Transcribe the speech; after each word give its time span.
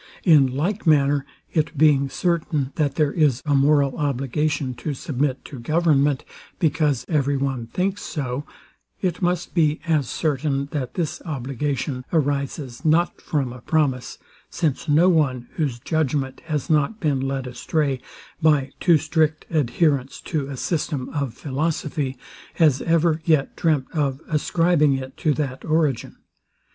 In 0.23 0.47
like 0.57 0.87
manner, 0.87 1.27
it 1.53 1.77
being 1.77 2.09
certain, 2.09 2.71
that 2.73 2.95
there 2.95 3.11
is 3.13 3.43
a 3.45 3.53
moral 3.53 3.95
obligation 3.99 4.73
to 4.77 4.95
submit 4.95 5.45
to 5.45 5.59
government, 5.59 6.25
because 6.57 7.05
every 7.07 7.37
one 7.37 7.67
thinks 7.67 8.01
so; 8.01 8.43
it 8.99 9.21
must 9.21 9.53
be 9.53 9.79
as 9.85 10.09
certain, 10.09 10.65
that 10.71 10.95
this 10.95 11.21
obligation 11.23 12.03
arises 12.11 12.83
not 12.83 13.21
from 13.21 13.53
a 13.53 13.61
promise; 13.61 14.17
since 14.49 14.89
no 14.89 15.07
one, 15.07 15.49
whose 15.57 15.77
judgment 15.77 16.39
has 16.45 16.67
not 16.67 16.99
been 16.99 17.19
led 17.19 17.45
astray 17.45 18.01
by 18.41 18.71
too 18.79 18.97
strict 18.97 19.45
adherence 19.51 20.19
to 20.21 20.47
a 20.47 20.57
system 20.57 21.09
of 21.09 21.35
philosophy, 21.35 22.17
has 22.55 22.81
ever 22.81 23.21
yet 23.23 23.55
dreamt 23.55 23.85
of 23.93 24.19
ascribing 24.27 24.95
it 24.97 25.15
to 25.17 25.31
that 25.35 25.63
origin. 25.63 26.15